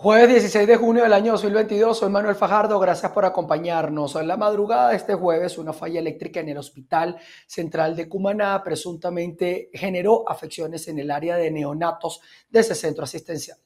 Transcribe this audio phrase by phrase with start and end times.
[0.00, 4.14] Jueves 16 de junio del año 2022, soy Manuel Fajardo, gracias por acompañarnos.
[4.14, 8.62] En la madrugada de este jueves, una falla eléctrica en el Hospital Central de Cumaná
[8.62, 13.58] presuntamente generó afecciones en el área de neonatos de ese centro asistencial.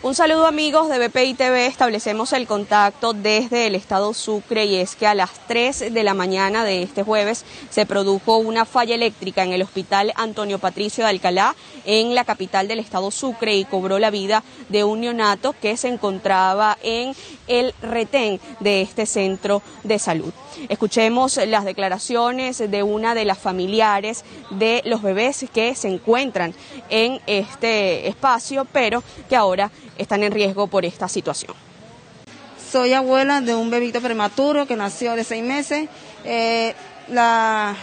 [0.00, 4.94] Un saludo amigos de BPI TV, establecemos el contacto desde el estado Sucre y es
[4.94, 9.42] que a las 3 de la mañana de este jueves se produjo una falla eléctrica
[9.42, 13.98] en el hospital Antonio Patricio de Alcalá en la capital del estado Sucre y cobró
[13.98, 17.16] la vida de un neonato que se encontraba en
[17.48, 20.32] el retén de este centro de salud.
[20.68, 26.54] Escuchemos las declaraciones de una de las familiares de los bebés que se encuentran
[26.90, 31.54] en este espacio, pero que ahora están en riesgo por esta situación.
[32.70, 35.88] Soy abuela de un bebito prematuro que nació de seis meses.
[36.24, 36.74] Eh,
[37.08, 37.74] la,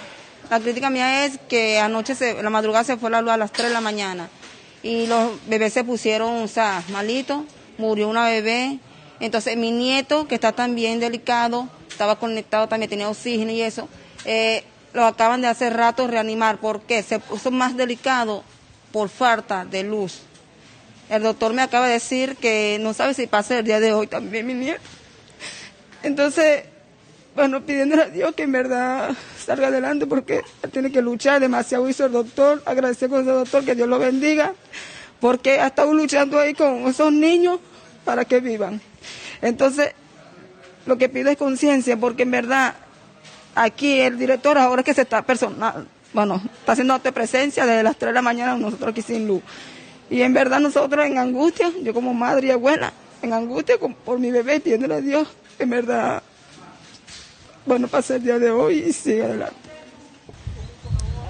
[0.61, 3.73] crítica mía es que anoche, la madrugada se fue la luz a las 3 de
[3.73, 4.29] la mañana
[4.83, 7.41] y los bebés se pusieron, o sea, malitos,
[7.79, 8.79] murió una bebé.
[9.25, 13.89] Entonces mi nieto, que está también delicado, estaba conectado, también tenía oxígeno y eso,
[14.25, 16.59] eh, lo acaban de hace rato reanimar.
[16.59, 18.43] porque Se puso más delicado
[18.91, 20.21] por falta de luz.
[21.09, 24.07] El doctor me acaba de decir que no sabe si pasa el día de hoy
[24.07, 24.81] también mi nieto.
[26.03, 26.63] Entonces,
[27.35, 29.09] bueno, pidiéndole a Dios que en verdad
[29.43, 33.73] salga adelante porque tiene que luchar, demasiado hizo el doctor, agradecer con ese doctor, que
[33.73, 34.53] Dios lo bendiga,
[35.19, 37.59] porque ha estado luchando ahí con esos niños
[38.05, 38.79] para que vivan.
[39.41, 39.93] Entonces,
[40.85, 42.75] lo que pido es conciencia, porque en verdad
[43.55, 48.09] aquí el director ahora que se está personal, bueno, está haciendo presencia desde las 3
[48.09, 49.41] de la mañana nosotros aquí sin luz.
[50.09, 54.31] Y en verdad nosotros en angustia, yo como madre y abuela, en angustia por mi
[54.31, 56.21] bebé, pidiéndole a Dios, en verdad,
[57.65, 59.64] bueno, pase el día de hoy y sigue adelante.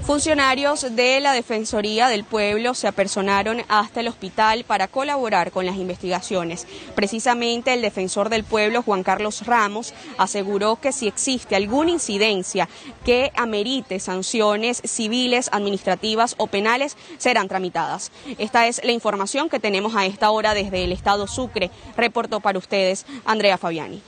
[0.05, 5.77] Funcionarios de la Defensoría del Pueblo se apersonaron hasta el hospital para colaborar con las
[5.77, 6.67] investigaciones.
[6.93, 12.69] Precisamente el defensor del pueblo, Juan Carlos Ramos, aseguró que si existe alguna incidencia
[13.03, 18.11] que amerite sanciones civiles, administrativas o penales, serán tramitadas.
[18.38, 21.71] Esta es la información que tenemos a esta hora desde el Estado Sucre.
[21.97, 24.03] Reportó para ustedes Andrea Fabiani.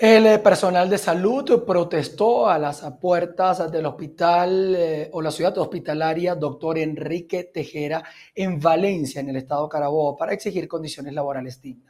[0.00, 5.58] El eh, personal de salud protestó a las puertas del hospital eh, o la ciudad
[5.58, 8.02] hospitalaria Doctor Enrique Tejera
[8.34, 11.89] en Valencia, en el estado Carabobo, para exigir condiciones laborales dignas.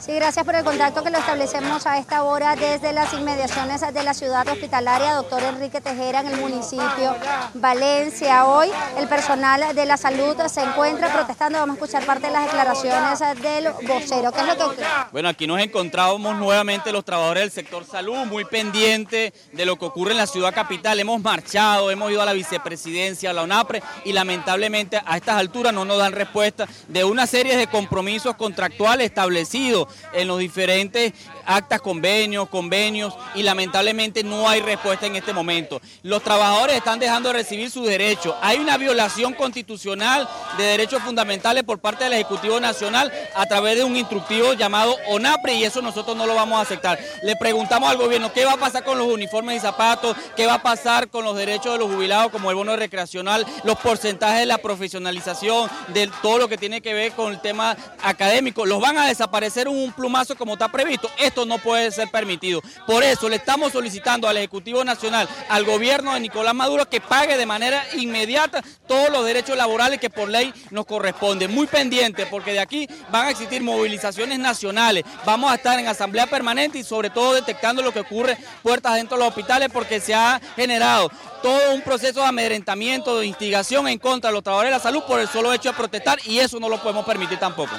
[0.00, 4.02] Sí, gracias por el contacto que lo establecemos a esta hora desde las inmediaciones de
[4.02, 7.14] la ciudad hospitalaria Doctor Enrique Tejera en el municipio
[7.54, 8.46] Valencia.
[8.46, 11.58] Hoy el personal de la salud se encuentra protestando.
[11.58, 14.32] Vamos a escuchar parte de las declaraciones del vocero.
[14.32, 18.44] ¿Qué es lo que Bueno, aquí nos encontramos nuevamente los trabajadores del sector salud muy
[18.44, 20.98] pendientes de lo que ocurre en la ciudad capital.
[20.98, 25.72] Hemos marchado, hemos ido a la vicepresidencia, a la UNAPRE y lamentablemente a estas alturas
[25.72, 31.12] no nos dan respuesta de una serie de compromisos contractuales establecido en los diferentes
[31.48, 35.80] actas, convenios, convenios y lamentablemente no hay respuesta en este momento.
[36.02, 38.34] Los trabajadores están dejando de recibir sus derechos.
[38.42, 40.28] Hay una violación constitucional
[40.58, 45.54] de derechos fundamentales por parte del Ejecutivo Nacional a través de un instructivo llamado ONAPRE
[45.54, 46.98] y eso nosotros no lo vamos a aceptar.
[47.22, 50.54] Le preguntamos al gobierno qué va a pasar con los uniformes y zapatos, qué va
[50.54, 54.46] a pasar con los derechos de los jubilados como el bono recreacional, los porcentajes de
[54.46, 58.66] la profesionalización, de todo lo que tiene que ver con el tema académico.
[58.66, 61.10] Los van a desaparecer un plumazo como está previsto.
[61.46, 62.60] No puede ser permitido.
[62.86, 67.36] Por eso le estamos solicitando al Ejecutivo Nacional, al gobierno de Nicolás Maduro, que pague
[67.36, 71.52] de manera inmediata todos los derechos laborales que por ley nos corresponden.
[71.52, 75.04] Muy pendiente, porque de aquí van a existir movilizaciones nacionales.
[75.24, 79.16] Vamos a estar en asamblea permanente y sobre todo detectando lo que ocurre puertas dentro
[79.16, 81.10] de los hospitales, porque se ha generado
[81.42, 85.02] todo un proceso de amedrentamiento, de instigación en contra de los trabajadores de la salud
[85.06, 87.76] por el solo hecho de protestar y eso no lo podemos permitir tampoco.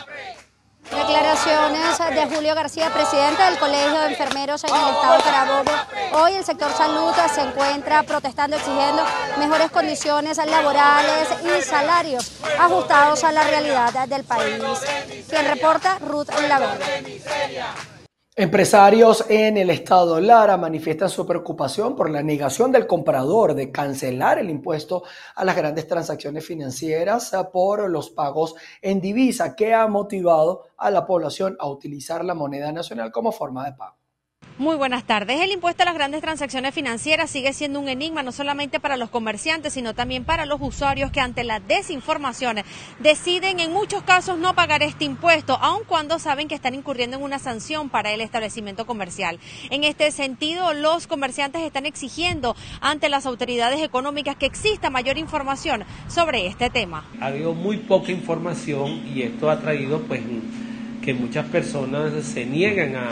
[0.91, 5.71] Declaraciones de Julio García, presidente del Colegio de Enfermeros en el Estado de Carabobo.
[6.13, 9.03] Hoy el sector salud se encuentra protestando, exigiendo
[9.37, 14.61] mejores condiciones laborales y salarios ajustados a la realidad del país.
[15.29, 17.21] Quien reporta, Ruth Laverde.
[18.41, 24.39] Empresarios en el estado Lara manifiestan su preocupación por la negación del comprador de cancelar
[24.39, 25.03] el impuesto
[25.35, 31.05] a las grandes transacciones financieras por los pagos en divisa que ha motivado a la
[31.05, 33.98] población a utilizar la moneda nacional como forma de pago.
[34.59, 35.39] Muy buenas tardes.
[35.39, 39.09] El impuesto a las grandes transacciones financieras sigue siendo un enigma no solamente para los
[39.09, 42.57] comerciantes, sino también para los usuarios que ante la desinformación
[42.99, 47.23] deciden en muchos casos no pagar este impuesto, aun cuando saben que están incurriendo en
[47.23, 49.39] una sanción para el establecimiento comercial.
[49.69, 55.85] En este sentido, los comerciantes están exigiendo ante las autoridades económicas que exista mayor información
[56.09, 57.05] sobre este tema.
[57.21, 60.19] Ha habido muy poca información y esto ha traído pues
[61.01, 63.07] que muchas personas se niegan a,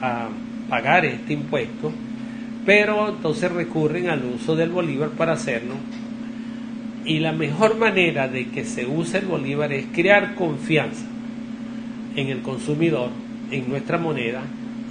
[0.00, 0.28] a
[0.72, 1.92] pagar este impuesto,
[2.64, 5.74] pero entonces recurren al uso del bolívar para hacerlo.
[7.04, 11.04] Y la mejor manera de que se use el bolívar es crear confianza
[12.16, 13.10] en el consumidor,
[13.50, 14.40] en nuestra moneda,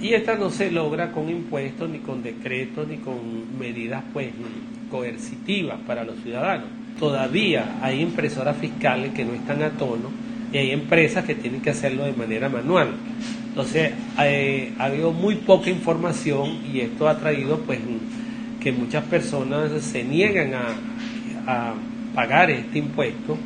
[0.00, 4.28] y esta no se logra con impuestos, ni con decretos, ni con medidas pues
[4.88, 6.68] coercitivas para los ciudadanos.
[7.00, 10.10] Todavía hay impresoras fiscales que no están a tono
[10.52, 12.90] y hay empresas que tienen que hacerlo de manera manual.
[13.52, 17.80] Entonces, eh, ha habido muy poca información y esto ha traído pues
[18.60, 20.68] que muchas personas se niegan a,
[21.46, 21.74] a
[22.14, 23.36] pagar este impuesto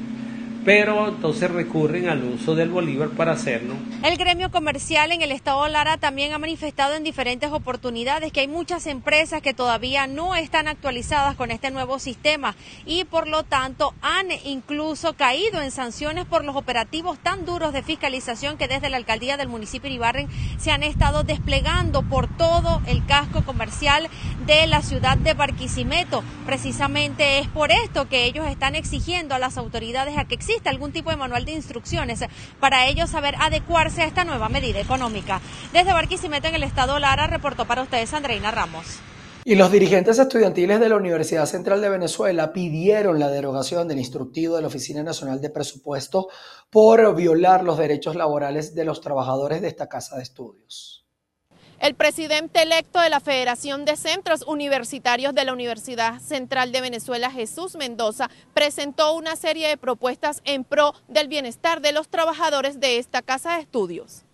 [0.67, 3.75] pero entonces recurren al uso del bolívar para hacerlo.
[4.03, 8.49] El gremio comercial en el estado Lara también ha manifestado en diferentes oportunidades que hay
[8.49, 13.95] muchas empresas que todavía no están actualizadas con este nuevo sistema y por lo tanto
[14.03, 18.97] han incluso caído en sanciones por los operativos tan duros de fiscalización que desde la
[18.97, 20.29] alcaldía del municipio de Ibarren
[20.59, 24.09] se han estado desplegando por todo el casco comercial
[24.47, 26.25] de la ciudad de Barquisimeto.
[26.45, 30.93] Precisamente es por esto que ellos están exigiendo a las autoridades a que existan algún
[30.93, 32.21] tipo de manual de instrucciones
[32.61, 35.41] para ellos saber adecuarse a esta nueva medida económica.
[35.73, 38.99] Desde Barquisimeto en el estado Lara reportó para ustedes Andreina Ramos.
[39.45, 44.57] Y los dirigentes estudiantiles de la Universidad Central de Venezuela pidieron la derogación del instructivo
[44.57, 46.29] de la Oficina Nacional de Presupuesto
[46.69, 51.06] por violar los derechos laborales de los trabajadores de esta casa de estudios.
[51.79, 57.31] El presidente electo de la Federación de Centros Universitarios de la Universidad Central de Venezuela,
[57.31, 62.99] Jesús Mendoza, presentó una serie de propuestas en pro del bienestar de los trabajadores de
[62.99, 64.26] esta casa de estudios.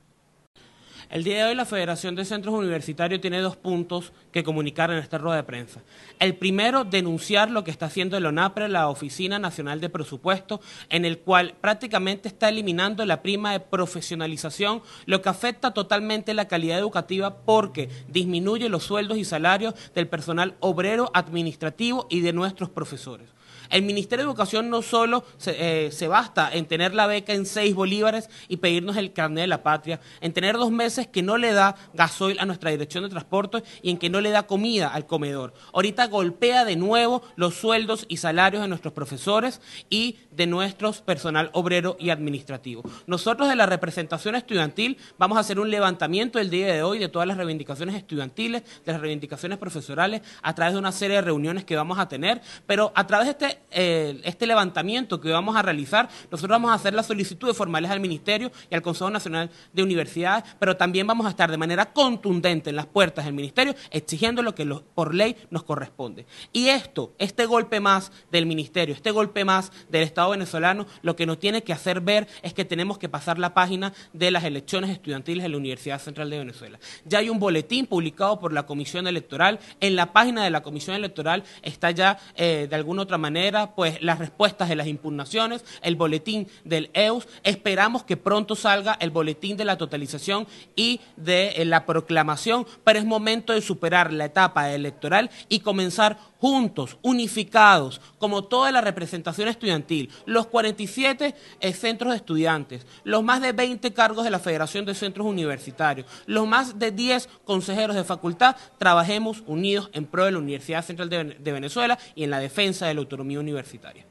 [1.12, 4.96] El día de hoy la Federación de Centros Universitarios tiene dos puntos que comunicar en
[4.96, 5.82] esta rueda de prensa.
[6.18, 11.04] El primero, denunciar lo que está haciendo el ONAPRE, la Oficina Nacional de Presupuesto, en
[11.04, 16.78] el cual prácticamente está eliminando la prima de profesionalización, lo que afecta totalmente la calidad
[16.78, 23.28] educativa porque disminuye los sueldos y salarios del personal obrero, administrativo y de nuestros profesores.
[23.72, 27.74] El Ministerio de Educación no solo se, eh, basta en tener la beca en seis
[27.74, 31.54] bolívares y pedirnos el carnet de la patria, en tener dos meses que no le
[31.54, 35.06] da gasoil a nuestra dirección de transporte y en que no le da comida al
[35.06, 35.54] comedor.
[35.72, 41.48] Ahorita golpea de nuevo los sueldos y salarios de nuestros profesores y de nuestro personal
[41.54, 42.82] obrero y administrativo.
[43.06, 47.08] Nosotros de la representación estudiantil vamos a hacer un levantamiento el día de hoy de
[47.08, 51.64] todas las reivindicaciones estudiantiles, de las reivindicaciones profesionales, a través de una serie de reuniones
[51.64, 55.62] que vamos a tener, pero a través de este eh, este levantamiento que vamos a
[55.62, 59.82] realizar, nosotros vamos a hacer las solicitudes formales al Ministerio y al Consejo Nacional de
[59.82, 64.42] Universidades, pero también vamos a estar de manera contundente en las puertas del Ministerio exigiendo
[64.42, 66.26] lo que por ley nos corresponde.
[66.52, 71.26] Y esto, este golpe más del Ministerio, este golpe más del Estado venezolano, lo que
[71.26, 74.90] nos tiene que hacer ver es que tenemos que pasar la página de las elecciones
[74.90, 76.78] estudiantiles de la Universidad Central de Venezuela.
[77.04, 79.58] Ya hay un boletín publicado por la Comisión Electoral.
[79.80, 84.02] En la página de la Comisión Electoral está ya, eh, de alguna otra manera, pues
[84.02, 87.28] las respuestas de las impugnaciones, el boletín del EUS.
[87.44, 92.98] Esperamos que pronto salga el boletín de la totalización y de eh, la proclamación, pero
[92.98, 99.46] es momento de superar la etapa electoral y comenzar juntos, unificados, como toda la representación
[99.46, 104.84] estudiantil, los 47 eh, centros de estudiantes, los más de 20 cargos de la Federación
[104.84, 110.32] de Centros Universitarios, los más de 10 consejeros de facultad, trabajemos unidos en pro de
[110.32, 114.04] la Universidad Central de Venezuela y en la defensa de la autonomía universitaria.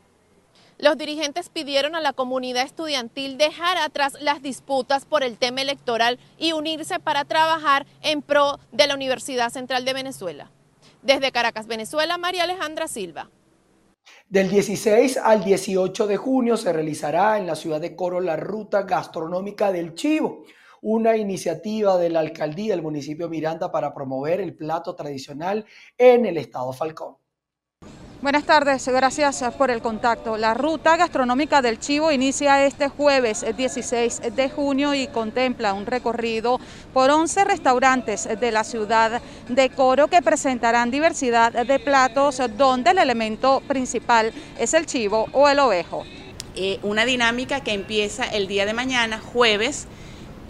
[0.77, 6.17] Los dirigentes pidieron a la comunidad estudiantil dejar atrás las disputas por el tema electoral
[6.39, 10.49] y unirse para trabajar en pro de la Universidad Central de Venezuela.
[11.03, 13.29] Desde Caracas, Venezuela, María Alejandra Silva.
[14.29, 18.83] Del 16 al 18 de junio se realizará en la ciudad de Coro la Ruta
[18.83, 20.43] Gastronómica del Chivo,
[20.81, 25.65] una iniciativa de la alcaldía del municipio Miranda para promover el plato tradicional
[25.97, 27.20] en el estado Falcón.
[28.21, 30.37] Buenas tardes, gracias por el contacto.
[30.37, 36.59] La ruta gastronómica del Chivo inicia este jueves 16 de junio y contempla un recorrido
[36.93, 42.99] por 11 restaurantes de la ciudad de Coro que presentarán diversidad de platos donde el
[42.99, 46.03] elemento principal es el chivo o el ovejo.
[46.55, 49.87] Eh, una dinámica que empieza el día de mañana, jueves,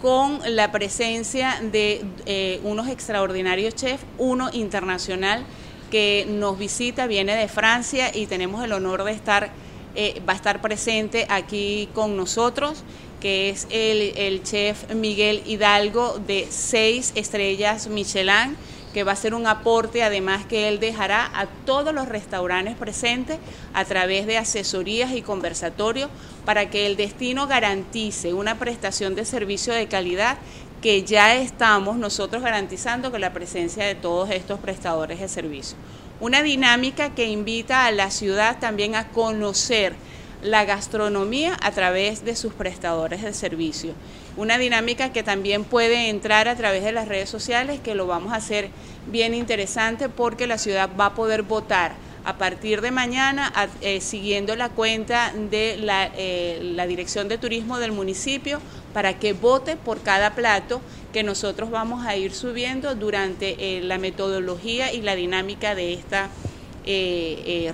[0.02, 5.46] con la presencia de eh, unos extraordinarios chefs, uno internacional
[5.92, 9.50] que nos visita, viene de Francia y tenemos el honor de estar,
[9.94, 12.82] eh, va a estar presente aquí con nosotros,
[13.20, 18.56] que es el, el chef Miguel Hidalgo de seis estrellas Michelin
[18.94, 23.38] que va a ser un aporte además que él dejará a todos los restaurantes presentes
[23.72, 26.10] a través de asesorías y conversatorios
[26.44, 30.36] para que el destino garantice una prestación de servicio de calidad
[30.82, 35.78] que ya estamos nosotros garantizando con la presencia de todos estos prestadores de servicio.
[36.20, 39.94] Una dinámica que invita a la ciudad también a conocer
[40.42, 43.94] la gastronomía a través de sus prestadores de servicio.
[44.36, 48.32] Una dinámica que también puede entrar a través de las redes sociales, que lo vamos
[48.32, 48.68] a hacer
[49.06, 54.54] bien interesante porque la ciudad va a poder votar a partir de mañana, eh, siguiendo
[54.54, 55.76] la cuenta de
[56.16, 58.60] eh, la, Dirección de Turismo del municipio,
[58.92, 60.80] para que vote por cada plato
[61.12, 66.28] que nosotros vamos a ir subiendo durante eh, la metodología y la dinámica de esta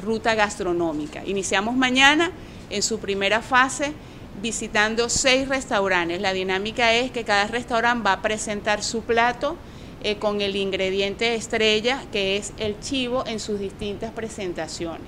[0.03, 1.23] ruta gastronómica.
[1.25, 2.31] Iniciamos mañana
[2.69, 3.95] en su primera fase
[4.43, 6.21] visitando seis restaurantes.
[6.21, 9.57] La dinámica es que cada restaurante va a presentar su plato
[10.03, 15.07] eh, con el ingrediente estrella, que es el chivo, en sus distintas presentaciones.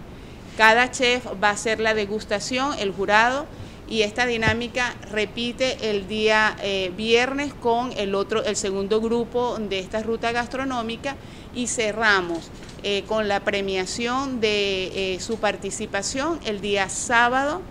[0.56, 3.47] Cada chef va a hacer la degustación, el jurado,
[3.88, 9.78] y esta dinámica repite el día eh, viernes con el otro, el segundo grupo de
[9.78, 11.16] esta ruta gastronómica
[11.54, 12.50] y cerramos
[12.82, 17.62] eh, con la premiación de su participación el día sábado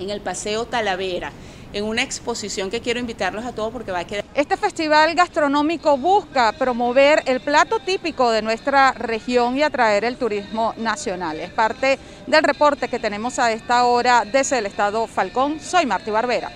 [0.00, 1.32] en el Paseo Talavera,
[1.72, 4.24] en una exposición que quiero invitarlos a todos porque va a quedar.
[4.34, 10.74] Este festival gastronómico busca promover el plato típico de nuestra región y atraer el turismo
[10.76, 11.38] nacional.
[11.40, 15.60] Es parte del reporte que tenemos a esta hora desde el estado Falcón.
[15.60, 16.50] Soy Marti Barbera.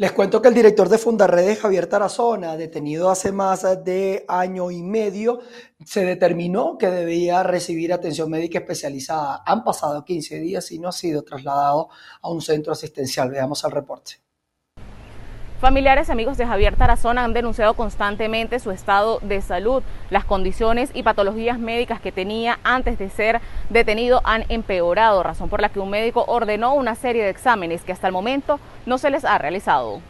[0.00, 4.82] Les cuento que el director de Fundarredes, Javier Tarazona, detenido hace más de año y
[4.82, 5.40] medio,
[5.84, 9.42] se determinó que debía recibir atención médica especializada.
[9.44, 11.90] Han pasado 15 días y no ha sido trasladado
[12.22, 13.28] a un centro asistencial.
[13.28, 14.29] Veamos el reporte.
[15.60, 19.82] Familiares y amigos de Javier Tarazona han denunciado constantemente su estado de salud.
[20.08, 25.60] Las condiciones y patologías médicas que tenía antes de ser detenido han empeorado, razón por
[25.60, 29.10] la que un médico ordenó una serie de exámenes que hasta el momento no se
[29.10, 30.00] les ha realizado.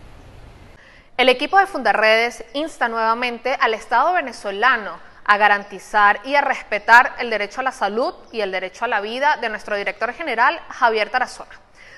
[1.16, 4.92] El equipo de Fundarredes insta nuevamente al Estado venezolano
[5.24, 9.00] a garantizar y a respetar el derecho a la salud y el derecho a la
[9.00, 11.50] vida de nuestro director general Javier Tarazona.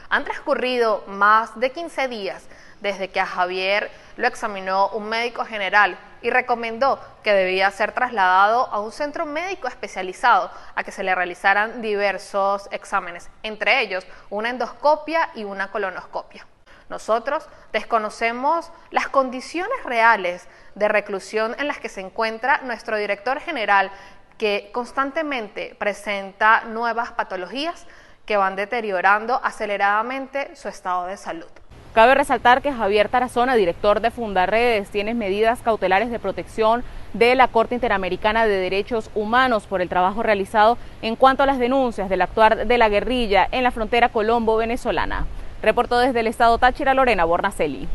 [0.08, 2.46] Han transcurrido más de 15 días
[2.82, 8.66] desde que a Javier lo examinó un médico general y recomendó que debía ser trasladado
[8.66, 14.50] a un centro médico especializado a que se le realizaran diversos exámenes, entre ellos una
[14.50, 16.46] endoscopia y una colonoscopia.
[16.88, 23.90] Nosotros desconocemos las condiciones reales de reclusión en las que se encuentra nuestro director general,
[24.36, 27.86] que constantemente presenta nuevas patologías
[28.26, 31.50] que van deteriorando aceleradamente su estado de salud.
[31.92, 36.82] Cabe resaltar que Javier Tarazona, director de Fundarredes, tiene medidas cautelares de protección
[37.12, 41.58] de la Corte Interamericana de Derechos Humanos por el trabajo realizado en cuanto a las
[41.58, 45.26] denuncias del actuar de la guerrilla en la frontera colombo-venezolana.
[45.62, 47.86] Reportó desde el estado Táchira Lorena Bornacelli.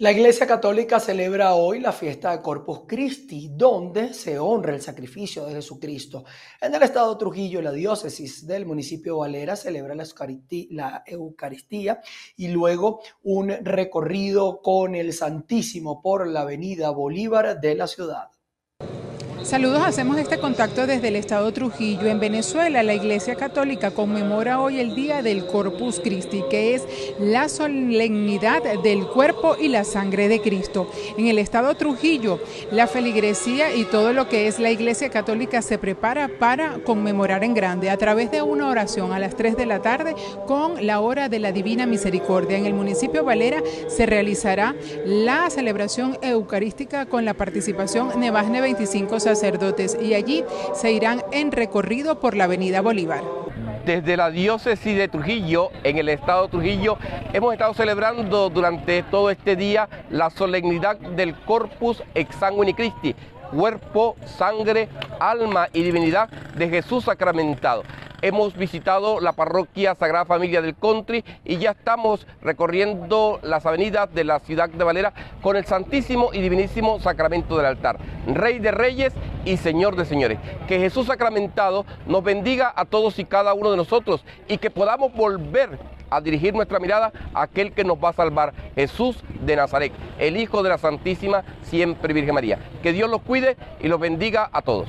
[0.00, 5.44] La Iglesia Católica celebra hoy la fiesta de Corpus Christi, donde se honra el sacrificio
[5.44, 6.24] de Jesucristo.
[6.58, 12.00] En el estado Trujillo, la diócesis del municipio Valera celebra la Eucaristía,
[12.34, 18.30] y luego un recorrido con el Santísimo por la avenida Bolívar de la ciudad.
[19.42, 22.06] Saludos, hacemos este contacto desde el estado Trujillo.
[22.06, 26.84] En Venezuela, la Iglesia Católica conmemora hoy el Día del Corpus Christi, que es
[27.18, 30.90] la solemnidad del cuerpo y la sangre de Cristo.
[31.16, 32.38] En el estado Trujillo,
[32.70, 37.54] la feligresía y todo lo que es la Iglesia Católica se prepara para conmemorar en
[37.54, 40.14] grande a través de una oración a las 3 de la tarde
[40.46, 42.58] con la hora de la Divina Misericordia.
[42.58, 48.30] En el municipio Valera se realizará la celebración eucarística con la participación de
[48.60, 50.44] 25 sacerdotes y allí
[50.74, 53.22] se irán en recorrido por la avenida Bolívar.
[53.86, 56.98] Desde la diócesis de Trujillo, en el estado de Trujillo,
[57.32, 63.14] hemos estado celebrando durante todo este día la solemnidad del Corpus Exsanguini Christi,
[63.52, 67.82] cuerpo, sangre, alma y divinidad de Jesús sacramentado.
[68.22, 74.24] Hemos visitado la parroquia Sagrada Familia del Country y ya estamos recorriendo las avenidas de
[74.24, 75.12] la ciudad de Valera
[75.42, 77.98] con el Santísimo y Divinísimo Sacramento del altar.
[78.26, 79.12] Rey de Reyes
[79.44, 80.38] y Señor de Señores.
[80.68, 85.12] Que Jesús sacramentado nos bendiga a todos y cada uno de nosotros y que podamos
[85.12, 85.78] volver
[86.10, 90.36] a dirigir nuestra mirada a aquel que nos va a salvar, Jesús de Nazaret, el
[90.36, 92.58] Hijo de la Santísima, siempre Virgen María.
[92.82, 94.88] Que Dios los cuide y los bendiga a todos.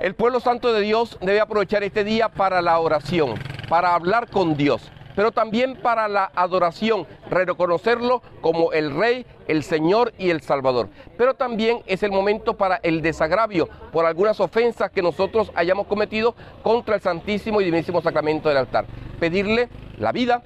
[0.00, 3.34] El pueblo santo de Dios debe aprovechar este día para la oración,
[3.68, 10.14] para hablar con Dios pero también para la adoración, reconocerlo como el Rey, el Señor
[10.16, 10.90] y el Salvador.
[11.16, 16.36] Pero también es el momento para el desagravio por algunas ofensas que nosotros hayamos cometido
[16.62, 18.86] contra el Santísimo y Divinísimo Sacramento del altar.
[19.18, 20.44] Pedirle la vida,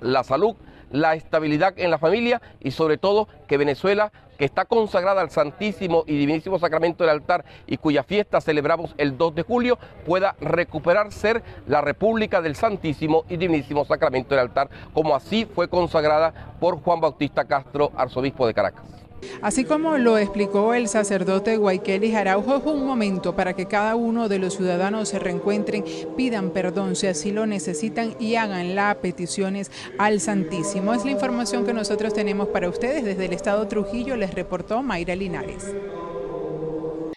[0.00, 0.54] la salud,
[0.92, 6.02] la estabilidad en la familia y sobre todo que Venezuela, que está consagrada al Santísimo
[6.06, 11.12] y Divinísimo Sacramento del altar y cuya fiesta celebramos el 2 de julio, pueda recuperar
[11.12, 16.80] ser la República del Santísimo y Divinísimo Sacramento del altar, como así fue consagrada por
[16.80, 18.99] Juan Bautista Castro, arzobispo de Caracas.
[19.42, 24.28] Así como lo explicó el sacerdote Guayqueli Araujo, es un momento para que cada uno
[24.28, 25.84] de los ciudadanos se reencuentren,
[26.16, 30.94] pidan perdón si así lo necesitan y hagan las peticiones al Santísimo.
[30.94, 35.14] Es la información que nosotros tenemos para ustedes desde el Estado Trujillo, les reportó Mayra
[35.14, 35.74] Linares.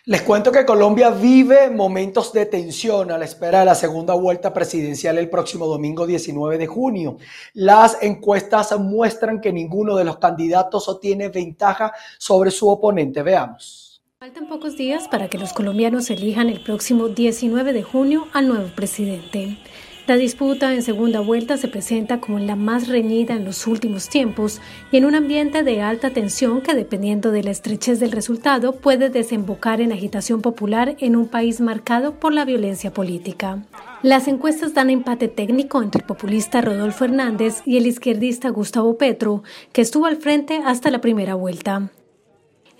[0.05, 4.53] Les cuento que Colombia vive momentos de tensión a la espera de la segunda vuelta
[4.53, 7.15] presidencial el próximo domingo 19 de junio.
[7.53, 13.24] Las encuestas muestran que ninguno de los candidatos tiene ventaja sobre su oponente.
[13.24, 14.03] Veamos.
[14.19, 18.75] Faltan pocos días para que los colombianos elijan el próximo 19 de junio al nuevo
[18.75, 19.57] presidente.
[20.05, 24.60] La disputa en segunda vuelta se presenta como la más reñida en los últimos tiempos
[24.91, 29.10] y en un ambiente de alta tensión que dependiendo de la estrechez del resultado puede
[29.10, 33.63] desembocar en agitación popular en un país marcado por la violencia política.
[34.01, 39.43] Las encuestas dan empate técnico entre el populista Rodolfo Hernández y el izquierdista Gustavo Petro,
[39.72, 41.91] que estuvo al frente hasta la primera vuelta.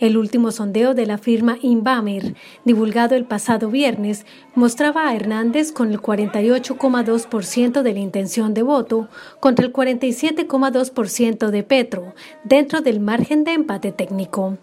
[0.03, 5.93] El último sondeo de la firma Inbamer, divulgado el pasado viernes, mostraba a Hernández con
[5.93, 9.07] el 48,2% de la intención de voto
[9.39, 14.57] contra el 47,2% de Petro, dentro del margen de empate técnico.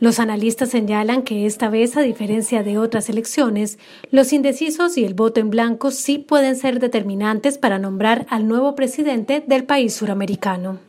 [0.00, 3.78] Los analistas señalan que esta vez, a diferencia de otras elecciones,
[4.10, 8.74] los indecisos y el voto en blanco sí pueden ser determinantes para nombrar al nuevo
[8.74, 10.87] presidente del país suramericano.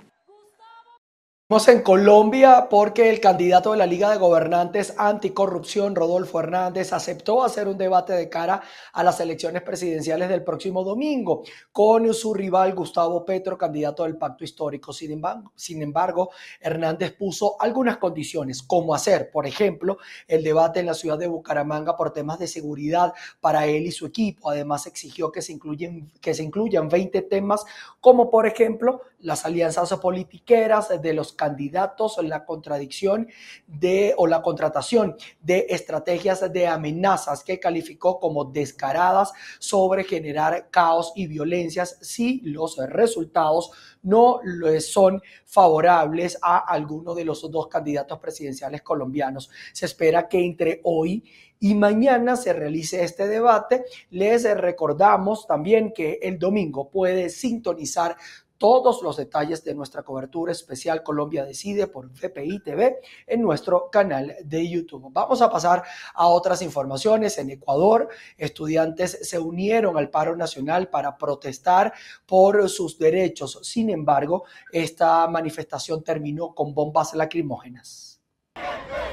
[1.51, 7.67] En Colombia porque el candidato de la Liga de Gobernantes Anticorrupción, Rodolfo Hernández, aceptó hacer
[7.67, 8.61] un debate de cara
[8.93, 11.41] a las elecciones presidenciales del próximo domingo
[11.71, 14.93] con su rival Gustavo Petro, candidato del Pacto Histórico.
[14.93, 16.29] Sin embargo, sin embargo,
[16.61, 19.97] Hernández puso algunas condiciones, como hacer, por ejemplo,
[20.27, 24.05] el debate en la ciudad de Bucaramanga por temas de seguridad para él y su
[24.05, 24.51] equipo.
[24.51, 27.65] Además, exigió que se, incluyen, que se incluyan 20 temas,
[27.99, 33.29] como por ejemplo las alianzas politiqueras de los candidatos, la contradicción
[33.65, 41.13] de o la contratación de estrategias de amenazas que calificó como descaradas sobre generar caos
[41.15, 43.71] y violencias si los resultados
[44.01, 44.41] no
[44.81, 49.49] son favorables a alguno de los dos candidatos presidenciales colombianos.
[49.71, 51.23] Se espera que entre hoy
[51.61, 53.85] y mañana se realice este debate.
[54.09, 58.17] Les recordamos también que el domingo puede sintonizar
[58.59, 64.35] todos los detalles de nuestra cobertura especial Colombia Decide por VPI TV en nuestro canal
[64.43, 65.09] de YouTube.
[65.11, 67.37] Vamos a pasar a otras informaciones.
[67.39, 71.93] En Ecuador, estudiantes se unieron al paro nacional para protestar
[72.25, 73.59] por sus derechos.
[73.63, 78.19] Sin embargo, esta manifestación terminó con bombas lacrimógenas.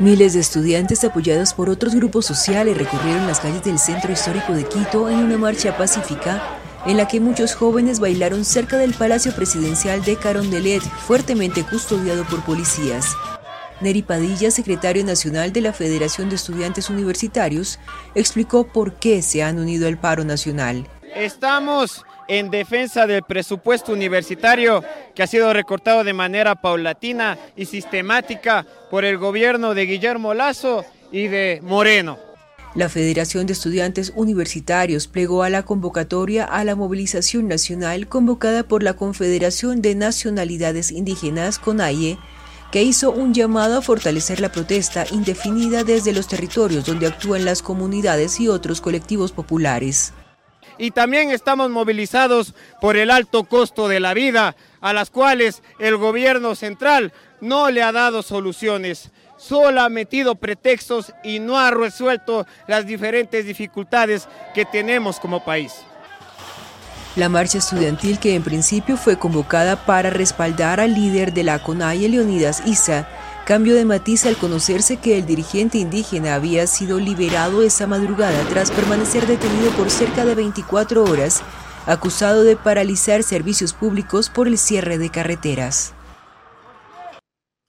[0.01, 4.69] Miles de estudiantes apoyados por otros grupos sociales recorrieron las calles del centro histórico de
[4.69, 6.56] Quito en una marcha pacífica
[6.87, 12.45] en la que muchos jóvenes bailaron cerca del Palacio Presidencial de Carondelet, fuertemente custodiado por
[12.45, 13.17] policías.
[13.81, 17.79] Neri Padilla, secretario nacional de la Federación de Estudiantes Universitarios,
[18.15, 20.87] explicó por qué se han unido al paro nacional.
[21.15, 24.83] Estamos en defensa del presupuesto universitario
[25.15, 30.85] que ha sido recortado de manera paulatina y sistemática por el gobierno de Guillermo Lazo
[31.13, 32.26] y de Moreno.
[32.77, 38.83] La Federación de Estudiantes Universitarios plegó a la convocatoria a la movilización nacional convocada por
[38.83, 42.19] la Confederación de Nacionalidades Indígenas, CONAIE,
[42.71, 47.63] que hizo un llamado a fortalecer la protesta indefinida desde los territorios donde actúan las
[47.63, 50.13] comunidades y otros colectivos populares.
[50.77, 55.97] Y también estamos movilizados por el alto costo de la vida, a las cuales el
[55.97, 59.11] gobierno central no le ha dado soluciones.
[59.37, 65.73] Solo ha metido pretextos y no ha resuelto las diferentes dificultades que tenemos como país.
[67.17, 72.11] La marcha estudiantil que en principio fue convocada para respaldar al líder de la CONAIE,
[72.11, 73.09] Leonidas Isa,
[73.47, 78.71] cambió de matiz al conocerse que el dirigente indígena había sido liberado esa madrugada tras
[78.71, 81.43] permanecer detenido por cerca de 24 horas,
[81.87, 85.96] acusado de paralizar servicios públicos por el cierre de carreteras.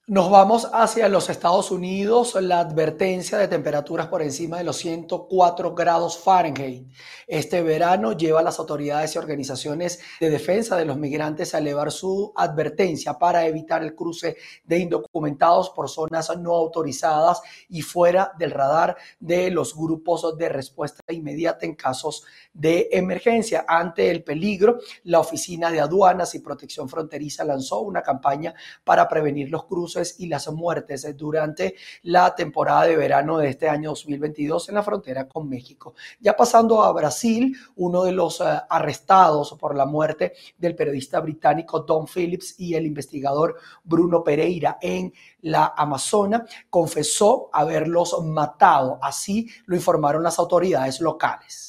[0.09, 2.37] Nos vamos hacia los Estados Unidos.
[2.41, 6.87] La advertencia de temperaturas por encima de los 104 grados Fahrenheit
[7.27, 11.91] este verano lleva a las autoridades y organizaciones de defensa de los migrantes a elevar
[11.91, 18.51] su advertencia para evitar el cruce de indocumentados por zonas no autorizadas y fuera del
[18.51, 23.65] radar de los grupos de respuesta inmediata en casos de emergencia.
[23.67, 28.53] Ante el peligro, la Oficina de Aduanas y Protección Fronteriza lanzó una campaña
[28.85, 33.89] para prevenir los cruces y las muertes durante la temporada de verano de este año
[33.89, 35.95] 2022 en la frontera con México.
[36.19, 41.81] Ya pasando a Brasil, uno de los eh, arrestados por la muerte del periodista británico
[41.81, 48.99] Don Phillips y el investigador Bruno Pereira en la Amazona confesó haberlos matado.
[49.01, 51.67] Así lo informaron las autoridades locales.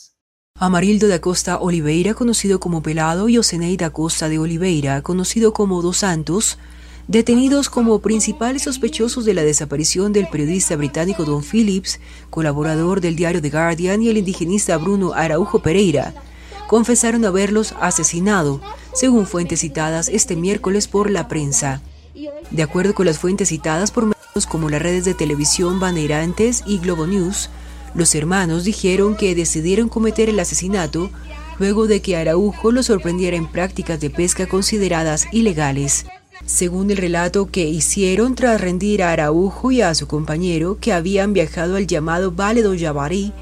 [0.60, 5.82] Amarildo da Costa Oliveira, conocido como Pelado, y Osenei da Costa de Oliveira, conocido como
[5.82, 6.58] Dos Santos,
[7.08, 13.40] detenidos como principales sospechosos de la desaparición del periodista británico Don Phillips, colaborador del diario
[13.40, 16.14] The Guardian, y el indigenista Bruno Araujo Pereira,
[16.68, 18.60] confesaron haberlos asesinado,
[18.92, 21.80] según fuentes citadas este miércoles por la prensa.
[22.50, 26.78] De acuerdo con las fuentes citadas por medios como las redes de televisión Bandeirantes y
[26.78, 27.48] Globo News,
[27.94, 31.10] los hermanos dijeron que decidieron cometer el asesinato
[31.58, 36.04] luego de que Araujo los sorprendiera en prácticas de pesca consideradas ilegales.
[36.46, 41.32] Según el relato que hicieron tras rendir a Araujo y a su compañero que habían
[41.32, 43.32] viajado al llamado Valle do Javari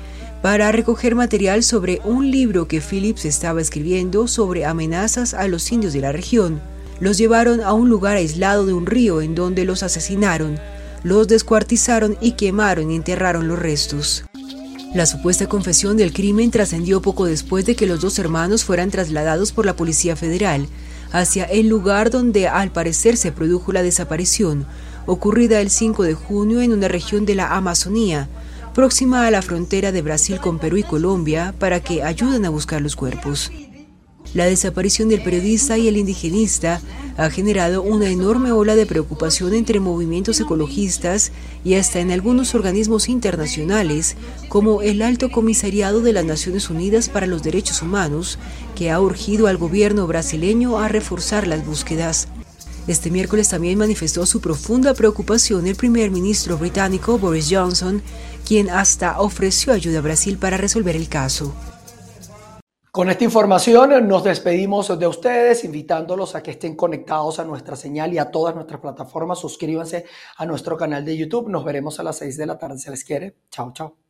[0.42, 5.92] para recoger material sobre un libro que Phillips estaba escribiendo sobre amenazas a los indios
[5.92, 6.60] de la región.
[7.00, 10.58] Los llevaron a un lugar aislado de un río en donde los asesinaron,
[11.02, 14.24] los descuartizaron y quemaron y enterraron los restos.
[14.94, 19.52] La supuesta confesión del crimen trascendió poco después de que los dos hermanos fueran trasladados
[19.52, 20.68] por la Policía Federal
[21.18, 24.66] hacia el lugar donde al parecer se produjo la desaparición,
[25.06, 28.28] ocurrida el 5 de junio en una región de la Amazonía,
[28.74, 32.82] próxima a la frontera de Brasil con Perú y Colombia, para que ayuden a buscar
[32.82, 33.50] los cuerpos.
[34.34, 36.80] La desaparición del periodista y el indigenista
[37.16, 41.32] ha generado una enorme ola de preocupación entre movimientos ecologistas
[41.64, 44.16] y hasta en algunos organismos internacionales,
[44.48, 48.38] como el Alto Comisariado de las Naciones Unidas para los Derechos Humanos,
[48.74, 52.28] que ha urgido al gobierno brasileño a reforzar las búsquedas.
[52.86, 58.02] Este miércoles también manifestó su profunda preocupación el primer ministro británico Boris Johnson,
[58.46, 61.52] quien hasta ofreció ayuda a Brasil para resolver el caso.
[62.96, 68.14] Con esta información nos despedimos de ustedes, invitándolos a que estén conectados a nuestra señal
[68.14, 69.38] y a todas nuestras plataformas.
[69.38, 70.06] Suscríbanse
[70.38, 71.50] a nuestro canal de YouTube.
[71.50, 72.78] Nos veremos a las 6 de la tarde.
[72.78, 73.36] Se les quiere.
[73.50, 74.05] Chao, chao.